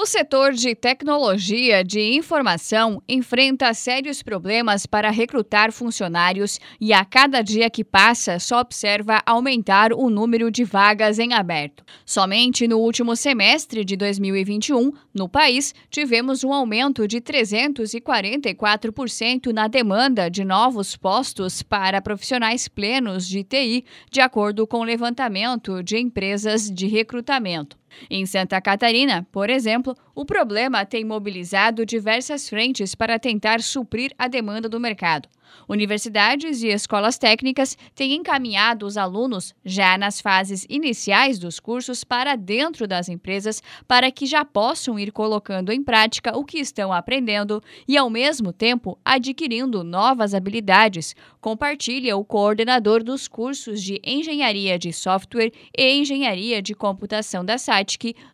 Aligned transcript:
O 0.00 0.06
setor 0.06 0.52
de 0.52 0.76
tecnologia 0.76 1.82
de 1.82 2.14
informação 2.14 3.02
enfrenta 3.08 3.74
sérios 3.74 4.22
problemas 4.22 4.86
para 4.86 5.10
recrutar 5.10 5.72
funcionários 5.72 6.60
e 6.80 6.92
a 6.92 7.04
cada 7.04 7.42
dia 7.42 7.68
que 7.68 7.82
passa 7.82 8.38
só 8.38 8.60
observa 8.60 9.20
aumentar 9.26 9.92
o 9.92 10.08
número 10.08 10.52
de 10.52 10.62
vagas 10.62 11.18
em 11.18 11.34
aberto. 11.34 11.82
Somente 12.06 12.68
no 12.68 12.78
último 12.78 13.16
semestre 13.16 13.84
de 13.84 13.96
2021, 13.96 14.92
no 15.12 15.28
país, 15.28 15.74
tivemos 15.90 16.44
um 16.44 16.52
aumento 16.52 17.08
de 17.08 17.20
344% 17.20 19.52
na 19.52 19.66
demanda 19.66 20.30
de 20.30 20.44
novos 20.44 20.96
postos 20.96 21.60
para 21.60 22.00
profissionais 22.00 22.68
plenos 22.68 23.26
de 23.26 23.42
TI, 23.42 23.84
de 24.12 24.20
acordo 24.20 24.64
com 24.64 24.78
o 24.78 24.84
levantamento 24.84 25.82
de 25.82 25.98
empresas 25.98 26.70
de 26.70 26.86
recrutamento. 26.86 27.76
Em 28.10 28.26
Santa 28.26 28.60
Catarina, 28.60 29.26
por 29.32 29.50
exemplo, 29.50 29.94
o 30.14 30.24
problema 30.24 30.84
tem 30.84 31.04
mobilizado 31.04 31.86
diversas 31.86 32.48
frentes 32.48 32.94
para 32.94 33.18
tentar 33.18 33.60
suprir 33.60 34.12
a 34.18 34.26
demanda 34.26 34.68
do 34.68 34.80
mercado. 34.80 35.28
Universidades 35.68 36.62
e 36.62 36.68
escolas 36.68 37.18
técnicas 37.18 37.76
têm 37.94 38.14
encaminhado 38.14 38.86
os 38.86 38.96
alunos 38.96 39.54
já 39.64 39.98
nas 39.98 40.20
fases 40.20 40.66
iniciais 40.68 41.38
dos 41.38 41.60
cursos 41.60 42.04
para 42.04 42.36
dentro 42.36 42.86
das 42.86 43.08
empresas 43.08 43.62
para 43.86 44.10
que 44.10 44.26
já 44.26 44.44
possam 44.44 44.98
ir 44.98 45.12
colocando 45.12 45.72
em 45.72 45.82
prática 45.82 46.36
o 46.36 46.44
que 46.44 46.58
estão 46.58 46.92
aprendendo 46.92 47.62
e, 47.86 47.96
ao 47.96 48.08
mesmo 48.08 48.52
tempo, 48.52 48.98
adquirindo 49.04 49.84
novas 49.84 50.34
habilidades, 50.34 51.14
compartilha 51.40 52.16
o 52.16 52.24
coordenador 52.24 53.02
dos 53.02 53.28
cursos 53.28 53.82
de 53.82 54.00
Engenharia 54.04 54.78
de 54.78 54.92
Software 54.92 55.52
e 55.76 55.92
Engenharia 55.98 56.62
de 56.62 56.74
Computação 56.74 57.44
da 57.44 57.58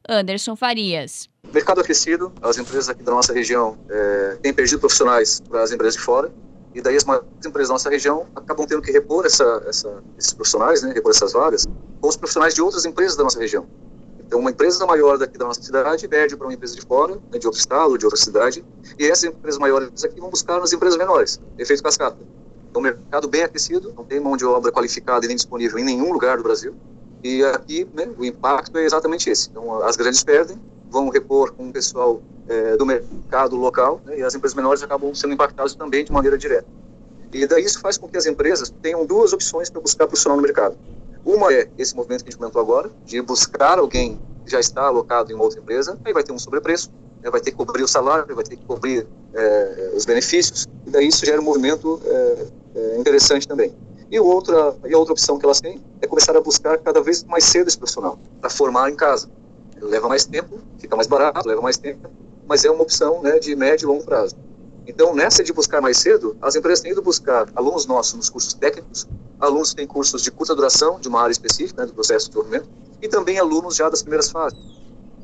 Anderson 0.09 0.57
Farias. 0.57 1.29
Mercado 1.53 1.81
aquecido, 1.81 2.33
as 2.43 2.59
empresas 2.59 2.89
aqui 2.89 3.03
da 3.03 3.13
nossa 3.13 3.33
região 3.33 3.79
é, 3.89 4.39
têm 4.43 4.53
perdido 4.53 4.81
profissionais 4.81 5.41
para 5.41 5.63
as 5.63 5.71
empresas 5.71 5.95
de 5.95 6.01
fora 6.01 6.33
e 6.75 6.81
daí 6.81 6.97
as 6.97 7.05
maiores 7.05 7.29
empresas 7.47 7.69
da 7.69 7.75
nossa 7.75 7.89
região 7.89 8.27
acabam 8.35 8.67
tendo 8.67 8.83
que 8.83 8.91
repor 8.91 9.25
essa, 9.25 9.63
essa, 9.67 10.03
esses 10.19 10.33
profissionais, 10.33 10.83
né, 10.83 10.93
repor 10.93 11.13
essas 11.13 11.33
vagas, 11.33 11.67
com 12.01 12.09
os 12.09 12.17
profissionais 12.17 12.55
de 12.55 12.61
outras 12.61 12.85
empresas 12.85 13.17
da 13.17 13.23
nossa 13.23 13.39
região. 13.39 13.67
Então, 14.27 14.41
uma 14.41 14.51
empresa 14.51 14.85
maior 14.85 15.17
daqui 15.17 15.39
da 15.39 15.45
nossa 15.45 15.63
cidade 15.63 16.09
perde 16.09 16.37
para 16.37 16.47
uma 16.47 16.55
empresa 16.55 16.75
de 16.75 16.81
fora, 16.81 17.15
né, 17.31 17.39
de 17.39 17.47
outro 17.47 17.61
estado, 17.61 17.97
de 17.97 18.05
outra 18.05 18.19
cidade, 18.19 18.65
e 18.99 19.07
essas 19.07 19.25
empresas 19.25 19.61
maiores 19.61 20.03
aqui 20.03 20.19
vão 20.19 20.31
buscar 20.31 20.59
nas 20.59 20.73
empresas 20.73 20.99
menores, 20.99 21.41
efeito 21.59 21.83
cascata. 21.83 22.19
Então, 22.69 22.83
mercado 22.83 23.29
bem 23.29 23.45
aquecido, 23.45 23.93
não 23.97 24.05
tem 24.05 24.19
mão 24.19 24.37
de 24.37 24.45
obra 24.45 24.73
qualificada 24.73 25.25
e 25.25 25.29
nem 25.29 25.37
disponível 25.37 25.79
em 25.79 25.85
nenhum 25.85 26.13
lugar 26.13 26.39
do 26.39 26.43
Brasil, 26.43 26.75
e 27.25 27.43
aqui 27.43 27.89
né, 27.95 28.07
o 28.19 28.25
impacto 28.25 28.77
é 28.77 28.85
exatamente 28.85 29.31
esse. 29.31 29.49
Então, 29.49 29.83
as 29.83 29.97
grandes 29.97 30.23
perdem, 30.23 30.61
vão 30.91 31.09
repor 31.09 31.53
com 31.53 31.71
o 31.71 31.73
pessoal 31.73 32.23
é, 32.47 32.77
do 32.77 32.85
mercado 32.85 33.57
local 33.57 33.99
né, 34.05 34.19
e 34.19 34.23
as 34.23 34.35
empresas 34.35 34.55
menores 34.55 34.83
acabam 34.83 35.15
sendo 35.15 35.33
impactadas 35.33 35.75
também 35.75 36.05
de 36.05 36.13
maneira 36.13 36.37
direta. 36.37 36.67
E 37.33 37.47
daí 37.47 37.65
isso 37.65 37.81
faz 37.81 37.97
com 37.97 38.07
que 38.07 38.19
as 38.19 38.27
empresas 38.27 38.73
tenham 38.83 39.07
duas 39.07 39.33
opções 39.33 39.71
para 39.71 39.81
buscar 39.81 40.07
profissional 40.07 40.37
no 40.37 40.43
mercado. 40.43 40.77
Uma 41.25 41.51
é 41.51 41.67
esse 41.79 41.97
movimento 41.97 42.23
que 42.23 42.29
a 42.29 42.31
gente 42.31 42.39
comentou 42.39 42.61
agora, 42.61 42.91
de 43.07 43.21
buscar 43.23 43.79
alguém 43.79 44.21
que 44.45 44.51
já 44.51 44.61
está 44.61 44.83
alocado 44.83 45.33
em 45.33 45.35
uma 45.35 45.45
outra 45.45 45.59
empresa, 45.59 45.99
aí 46.05 46.13
vai 46.13 46.23
ter 46.23 46.33
um 46.33 46.39
sobrepreço, 46.39 46.93
né, 47.23 47.31
vai 47.31 47.41
ter 47.41 47.53
que 47.53 47.57
cobrir 47.57 47.83
o 47.83 47.89
salário, 47.89 48.35
vai 48.35 48.45
ter 48.45 48.57
que 48.57 48.65
cobrir 48.67 49.07
é, 49.33 49.93
os 49.97 50.05
benefícios, 50.05 50.69
e 50.87 50.91
daí 50.91 51.09
isso 51.09 51.25
gera 51.25 51.41
um 51.41 51.45
movimento 51.45 52.01
é, 52.05 52.47
é, 52.75 52.99
interessante 52.99 53.49
também. 53.49 53.75
E 54.15 54.21
outra, 54.21 54.77
e 54.87 54.95
outra 54.95 55.13
opção 55.13 55.37
que 55.41 55.45
elas 55.45 55.61
têm 55.61 55.83
é 56.01 56.07
começar 56.07 56.37
a 56.37 56.41
buscar 56.41 56.79
cada 56.79 57.03
vez 57.03 57.25
mais 57.25 57.43
cedo 57.43 57.67
esse 57.67 57.77
profissional, 57.77 58.17
para 58.41 58.49
formar 58.49 58.89
em 58.89 58.95
casa 58.95 59.29
leva 59.81 60.09
mais 60.09 60.25
tempo, 60.25 60.61
fica 60.79 60.95
mais 60.95 61.09
barato, 61.09 61.49
leva 61.49 61.61
mais 61.61 61.77
tempo, 61.77 62.09
mas 62.47 62.65
é 62.65 62.71
uma 62.71 62.83
opção 62.85 63.21
né, 63.23 63.41
de 63.41 63.57
médio 63.57 63.87
e 63.87 63.89
longo 63.89 64.05
prazo. 64.05 64.37
Então, 64.87 65.17
nessa 65.17 65.43
de 65.43 65.53
buscar 65.53 65.81
mais 65.81 65.99
cedo, 65.99 66.37
as 66.41 66.55
empresas 66.55 66.81
têm 66.81 66.93
ido 66.93 67.03
buscar 67.03 67.49
alunos 67.57 67.87
nossos 67.87 68.15
nos 68.15 68.31
cursos 68.31 68.55
técnicos, 68.55 69.05
alunos 69.41 69.71
que 69.71 69.77
têm 69.79 69.87
cursos 69.89 70.23
de 70.23 70.31
curta 70.31 70.55
duração, 70.55 71.01
de 71.01 71.09
uma 71.09 71.21
área 71.21 71.33
específica, 71.33 71.83
né, 71.83 71.89
do 71.89 71.95
processo 71.95 72.27
de 72.27 72.37
desenvolvimento, 72.37 72.69
e 73.03 73.09
também 73.09 73.41
alunos 73.41 73.75
já 73.75 73.89
das 73.89 74.01
primeiras 74.01 74.31
fases. 74.31 74.57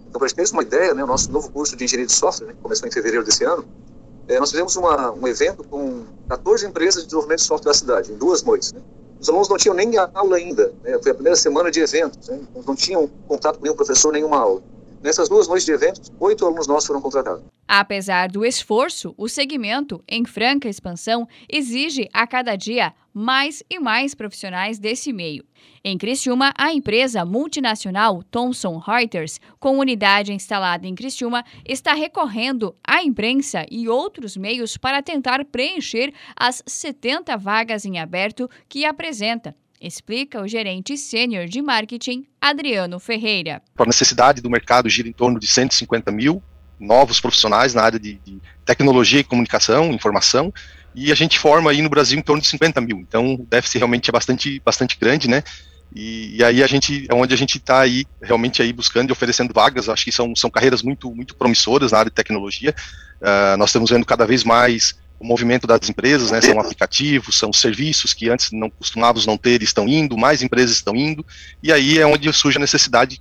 Então, 0.08 0.18
para 0.18 0.28
ter 0.28 0.50
uma 0.50 0.62
ideia, 0.62 0.94
né, 0.94 1.04
o 1.04 1.06
nosso 1.06 1.30
novo 1.30 1.48
curso 1.52 1.76
de 1.76 1.84
engenharia 1.84 2.06
de 2.06 2.12
software, 2.12 2.48
né, 2.48 2.54
que 2.54 2.60
começou 2.60 2.88
em 2.88 2.90
fevereiro 2.90 3.24
desse 3.24 3.44
ano, 3.44 3.64
é, 4.26 4.40
nós 4.40 4.50
fizemos 4.50 4.74
uma, 4.74 5.12
um 5.12 5.28
evento 5.28 5.62
com 5.64 6.04
14 6.30 6.64
empresas 6.64 7.02
de 7.02 7.06
desenvolvimento 7.06 7.40
de 7.40 7.46
software 7.46 7.72
da 7.72 7.74
cidade, 7.76 8.12
em 8.12 8.16
duas 8.16 8.44
noites. 8.44 8.72
Né? 8.72 8.80
Os 9.20 9.28
alunos 9.28 9.48
não 9.48 9.56
tinham 9.56 9.74
nem 9.74 9.96
aula 9.98 10.36
ainda, 10.36 10.72
né? 10.84 10.96
foi 11.02 11.10
a 11.10 11.14
primeira 11.14 11.36
semana 11.36 11.72
de 11.72 11.80
eventos, 11.80 12.28
né? 12.28 12.40
não 12.64 12.76
tinham 12.76 13.10
contato 13.26 13.58
com 13.58 13.64
nenhum 13.64 13.74
professor, 13.74 14.12
nenhuma 14.12 14.38
aula. 14.38 14.62
Nessas 15.02 15.30
duas 15.30 15.48
noites 15.48 15.64
de 15.64 15.72
eventos, 15.72 16.12
oito 16.20 16.44
alunos 16.44 16.66
nossos 16.66 16.86
foram 16.86 17.00
contratados. 17.00 17.42
Apesar 17.66 18.28
do 18.28 18.44
esforço, 18.44 19.14
o 19.16 19.28
segmento, 19.28 20.04
em 20.06 20.26
franca 20.26 20.68
expansão, 20.68 21.26
exige 21.48 22.06
a 22.12 22.26
cada 22.26 22.54
dia 22.54 22.92
mais 23.14 23.62
e 23.70 23.78
mais 23.78 24.14
profissionais 24.14 24.78
desse 24.78 25.10
meio. 25.10 25.42
Em 25.82 25.96
Criciúma, 25.96 26.52
a 26.54 26.70
empresa 26.74 27.24
multinacional 27.24 28.22
Thomson 28.24 28.76
Reuters, 28.76 29.40
com 29.58 29.78
unidade 29.78 30.34
instalada 30.34 30.86
em 30.86 30.94
Criciúma, 30.94 31.44
está 31.66 31.94
recorrendo 31.94 32.76
à 32.84 33.02
imprensa 33.02 33.64
e 33.70 33.88
outros 33.88 34.36
meios 34.36 34.76
para 34.76 35.02
tentar 35.02 35.42
preencher 35.46 36.12
as 36.36 36.62
70 36.66 37.38
vagas 37.38 37.86
em 37.86 37.98
aberto 37.98 38.50
que 38.68 38.84
apresenta 38.84 39.56
explica 39.80 40.40
o 40.40 40.46
gerente 40.46 40.96
sênior 40.96 41.46
de 41.46 41.62
marketing, 41.62 42.26
Adriano 42.40 43.00
Ferreira. 43.00 43.62
A 43.78 43.86
necessidade 43.86 44.42
do 44.42 44.50
mercado 44.50 44.88
gira 44.88 45.08
em 45.08 45.12
torno 45.12 45.40
de 45.40 45.46
150 45.46 46.12
mil 46.12 46.42
novos 46.78 47.20
profissionais 47.20 47.74
na 47.74 47.82
área 47.82 47.98
de, 47.98 48.14
de 48.24 48.40
tecnologia 48.64 49.20
e 49.20 49.24
comunicação, 49.24 49.92
informação, 49.92 50.52
e 50.94 51.12
a 51.12 51.14
gente 51.14 51.38
forma 51.38 51.70
aí 51.70 51.82
no 51.82 51.90
Brasil 51.90 52.18
em 52.18 52.22
torno 52.22 52.40
de 52.40 52.48
50 52.48 52.80
mil. 52.80 52.98
Então, 52.98 53.34
o 53.34 53.46
déficit 53.46 53.78
realmente 53.78 54.08
é 54.08 54.12
bastante, 54.12 54.60
bastante 54.64 54.98
grande, 54.98 55.28
né? 55.28 55.42
E, 55.94 56.36
e, 56.36 56.44
aí 56.44 56.62
a 56.62 56.66
gente 56.66 57.06
é 57.10 57.14
onde 57.14 57.34
a 57.34 57.36
gente 57.36 57.58
está 57.58 57.80
aí 57.80 58.04
realmente 58.22 58.62
aí 58.62 58.72
buscando 58.72 59.10
e 59.10 59.12
oferecendo 59.12 59.52
vagas. 59.52 59.88
Acho 59.88 60.04
que 60.04 60.12
são, 60.12 60.34
são 60.36 60.48
carreiras 60.48 60.82
muito 60.82 61.12
muito 61.14 61.34
promissoras 61.34 61.92
na 61.92 61.98
área 61.98 62.10
de 62.10 62.14
tecnologia. 62.14 62.74
Uh, 63.20 63.56
nós 63.56 63.70
estamos 63.70 63.90
vendo 63.90 64.06
cada 64.06 64.24
vez 64.24 64.44
mais 64.44 64.96
o 65.20 65.26
movimento 65.26 65.66
das 65.66 65.90
empresas, 65.90 66.30
né, 66.30 66.40
são 66.40 66.58
aplicativos, 66.58 67.38
são 67.38 67.52
serviços 67.52 68.14
que 68.14 68.30
antes 68.30 68.50
não 68.52 68.70
costumavam 68.70 69.22
não 69.26 69.36
ter, 69.36 69.62
estão 69.62 69.86
indo, 69.86 70.16
mais 70.16 70.42
empresas 70.42 70.76
estão 70.76 70.96
indo, 70.96 71.24
e 71.62 71.70
aí 71.70 71.98
é 71.98 72.06
onde 72.06 72.32
surge 72.32 72.56
a 72.56 72.60
necessidade 72.60 73.20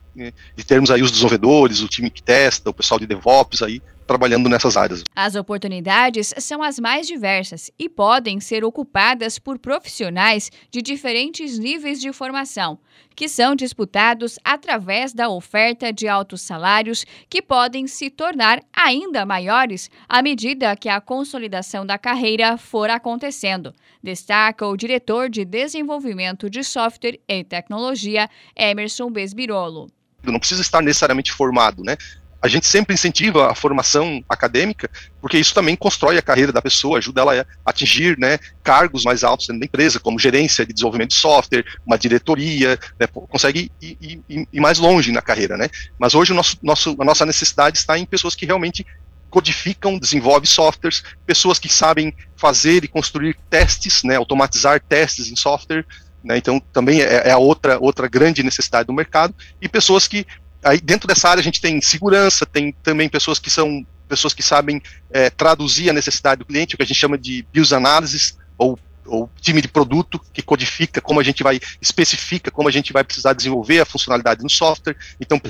de 0.55 0.63
termos 0.63 0.91
aí 0.91 1.01
os 1.01 1.11
desenvolvedores, 1.11 1.81
o 1.81 1.87
time 1.87 2.09
que 2.09 2.21
testa, 2.21 2.69
o 2.69 2.73
pessoal 2.73 2.99
de 2.99 3.07
DevOps 3.07 3.61
aí, 3.61 3.81
trabalhando 4.09 4.49
nessas 4.49 4.75
áreas. 4.75 5.03
As 5.15 5.35
oportunidades 5.35 6.33
são 6.39 6.63
as 6.63 6.79
mais 6.79 7.05
diversas 7.05 7.69
e 7.77 7.87
podem 7.87 8.39
ser 8.39 8.63
ocupadas 8.63 9.37
por 9.37 9.59
profissionais 9.59 10.51
de 10.71 10.81
diferentes 10.81 11.59
níveis 11.59 12.01
de 12.01 12.11
formação, 12.11 12.79
que 13.15 13.29
são 13.29 13.55
disputados 13.55 14.39
através 14.43 15.13
da 15.13 15.29
oferta 15.29 15.93
de 15.93 16.07
altos 16.07 16.41
salários 16.41 17.05
que 17.29 17.39
podem 17.39 17.85
se 17.85 18.09
tornar 18.09 18.63
ainda 18.73 19.27
maiores 19.27 19.91
à 20.07 20.23
medida 20.23 20.75
que 20.75 20.89
a 20.89 20.99
consolidação 20.99 21.85
da 21.85 21.99
carreira 21.99 22.57
for 22.57 22.89
acontecendo, 22.89 23.75
destaca 24.01 24.65
o 24.65 24.75
diretor 24.75 25.29
de 25.29 25.45
desenvolvimento 25.45 26.49
de 26.49 26.63
software 26.63 27.19
e 27.27 27.43
tecnologia, 27.43 28.27
Emerson 28.55 29.11
Besbirolo. 29.11 29.87
Não 30.23 30.39
precisa 30.39 30.61
estar 30.61 30.81
necessariamente 30.81 31.31
formado, 31.31 31.83
né? 31.83 31.97
a 32.41 32.47
gente 32.47 32.65
sempre 32.67 32.93
incentiva 32.93 33.51
a 33.51 33.55
formação 33.55 34.23
acadêmica, 34.29 34.89
porque 35.19 35.37
isso 35.37 35.53
também 35.53 35.75
constrói 35.75 36.17
a 36.17 36.21
carreira 36.21 36.51
da 36.51 36.61
pessoa, 36.61 36.97
ajuda 36.97 37.21
ela 37.21 37.41
a 37.41 37.69
atingir 37.69 38.17
né, 38.17 38.39
cargos 38.63 39.03
mais 39.03 39.23
altos 39.23 39.47
dentro 39.47 39.59
da 39.59 39.65
empresa, 39.65 39.99
como 39.99 40.17
gerência 40.17 40.65
de 40.65 40.71
desenvolvimento 40.71 41.09
de 41.09 41.17
software, 41.17 41.65
uma 41.85 41.97
diretoria, 41.97 42.79
né, 42.97 43.07
consegue 43.07 43.69
ir, 43.81 43.97
ir, 44.29 44.47
ir, 44.53 44.59
mais 44.61 44.79
longe 44.79 45.11
na 45.11 45.21
carreira. 45.21 45.57
Né? 45.57 45.69
Mas 45.97 46.15
hoje 46.15 46.31
o 46.31 46.35
nosso, 46.35 46.57
nosso, 46.61 46.95
a 46.99 47.05
nossa 47.05 47.25
necessidade 47.25 47.77
está 47.77 47.97
em 47.97 48.05
pessoas 48.05 48.35
que 48.35 48.45
realmente 48.45 48.85
codificam, 49.29 49.99
desenvolvem 49.99 50.47
softwares, 50.47 51.03
pessoas 51.25 51.59
que 51.59 51.69
sabem 51.69 52.13
fazer 52.35 52.83
e 52.83 52.87
construir 52.87 53.37
testes, 53.49 54.01
né, 54.03 54.15
automatizar 54.15 54.79
testes 54.79 55.29
em 55.29 55.35
software, 55.35 55.85
né, 56.23 56.37
então 56.37 56.59
também 56.73 57.01
é, 57.01 57.27
é, 57.27 57.31
a 57.31 57.37
outra, 57.37 57.77
outra 57.79 58.07
grande 58.07 58.43
necessidade 58.43 58.87
do 58.87 58.93
mercado, 58.93 59.33
e 59.61 59.67
pessoas 59.67 60.07
que 60.07 60.25
aí 60.63 60.79
dentro 60.79 61.07
dessa 61.07 61.29
área 61.29 61.41
a 61.41 61.43
gente 61.43 61.61
tem 61.61 61.79
segurança, 61.81 62.45
tem 62.45 62.73
também 62.83 63.07
pessoas 63.07 63.39
que 63.39 63.49
são 63.49 63.85
pessoas 64.07 64.33
que 64.33 64.41
sabem 64.41 64.81
é, 65.11 65.29
traduzir 65.29 65.89
a 65.89 65.93
necessidade 65.93 66.39
do 66.39 66.45
cliente, 66.45 66.73
o 66.73 66.77
que 66.77 66.83
a 66.83 66.85
gente 66.85 66.97
chama 66.97 67.17
de 67.17 67.45
business 67.53 67.73
analysis 67.73 68.37
ou 68.57 68.77
ou 69.05 69.27
time 69.41 69.59
de 69.59 69.67
produto 69.67 70.21
que 70.31 70.41
codifica 70.41 71.01
como 71.01 71.19
a 71.19 71.23
gente 71.23 71.41
vai 71.41 71.59
especifica 71.81 72.51
como 72.51 72.69
a 72.69 72.71
gente 72.71 72.93
vai 72.93 73.03
precisar 73.03 73.33
desenvolver 73.33 73.79
a 73.79 73.85
funcionalidade 73.85 74.43
no 74.43 74.49
software. 74.49 74.95
Então, 75.19 75.41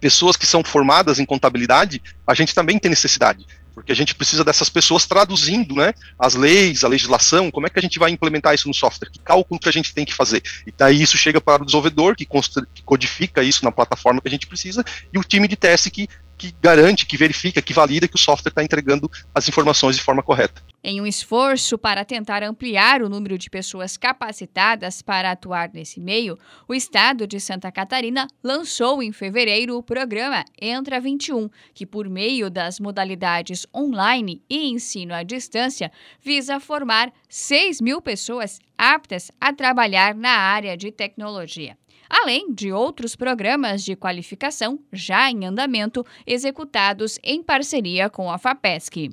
pessoas 0.00 0.36
que 0.36 0.46
são 0.46 0.62
formadas 0.62 1.18
em 1.18 1.24
contabilidade, 1.24 2.02
a 2.26 2.34
gente 2.34 2.54
também 2.54 2.78
tem 2.78 2.90
necessidade 2.90 3.46
porque 3.76 3.92
a 3.92 3.94
gente 3.94 4.14
precisa 4.14 4.42
dessas 4.42 4.70
pessoas 4.70 5.04
traduzindo 5.04 5.74
né, 5.74 5.92
as 6.18 6.34
leis, 6.34 6.82
a 6.82 6.88
legislação, 6.88 7.50
como 7.50 7.66
é 7.66 7.70
que 7.70 7.78
a 7.78 7.82
gente 7.82 7.98
vai 7.98 8.10
implementar 8.10 8.54
isso 8.54 8.66
no 8.66 8.72
software, 8.72 9.10
que 9.10 9.18
cálculo 9.18 9.60
que 9.60 9.68
a 9.68 9.72
gente 9.72 9.92
tem 9.92 10.06
que 10.06 10.14
fazer. 10.14 10.42
E 10.66 10.72
daí 10.74 11.02
isso 11.02 11.18
chega 11.18 11.42
para 11.42 11.62
o 11.62 11.66
desenvolvedor, 11.66 12.16
que, 12.16 12.24
que 12.24 12.82
codifica 12.82 13.42
isso 13.42 13.62
na 13.66 13.70
plataforma 13.70 14.18
que 14.22 14.28
a 14.28 14.30
gente 14.30 14.46
precisa, 14.46 14.82
e 15.12 15.18
o 15.18 15.22
time 15.22 15.46
de 15.46 15.56
teste 15.56 15.90
que 15.90 16.08
que 16.36 16.54
garante, 16.62 17.06
que 17.06 17.16
verifica, 17.16 17.62
que 17.62 17.72
valida 17.72 18.06
que 18.06 18.16
o 18.16 18.18
software 18.18 18.50
está 18.50 18.62
entregando 18.62 19.10
as 19.34 19.48
informações 19.48 19.96
de 19.96 20.02
forma 20.02 20.22
correta. 20.22 20.62
Em 20.82 21.00
um 21.00 21.06
esforço 21.06 21.76
para 21.76 22.04
tentar 22.04 22.42
ampliar 22.42 23.02
o 23.02 23.08
número 23.08 23.36
de 23.36 23.50
pessoas 23.50 23.96
capacitadas 23.96 25.02
para 25.02 25.32
atuar 25.32 25.70
nesse 25.72 26.00
meio, 26.00 26.38
o 26.68 26.74
Estado 26.74 27.26
de 27.26 27.40
Santa 27.40 27.72
Catarina 27.72 28.28
lançou 28.42 29.02
em 29.02 29.10
fevereiro 29.10 29.76
o 29.76 29.82
programa 29.82 30.44
Entra 30.60 31.00
21, 31.00 31.50
que, 31.74 31.84
por 31.84 32.08
meio 32.08 32.48
das 32.48 32.78
modalidades 32.78 33.66
online 33.74 34.42
e 34.48 34.68
ensino 34.68 35.14
à 35.14 35.22
distância, 35.22 35.90
visa 36.22 36.60
formar 36.60 37.12
6 37.28 37.80
mil 37.80 38.00
pessoas 38.00 38.60
aptas 38.78 39.30
a 39.40 39.52
trabalhar 39.52 40.14
na 40.14 40.30
área 40.30 40.76
de 40.76 40.92
tecnologia 40.92 41.76
além 42.08 42.52
de 42.52 42.72
outros 42.72 43.16
programas 43.16 43.84
de 43.84 43.96
qualificação 43.96 44.78
já 44.92 45.30
em 45.30 45.44
andamento 45.44 46.04
executados 46.26 47.18
em 47.22 47.42
parceria 47.42 48.08
com 48.08 48.30
a 48.30 48.38
FAPESC. 48.38 49.10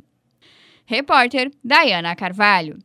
Repórter 0.85 1.51
Diana 1.63 2.15
Carvalho. 2.15 2.77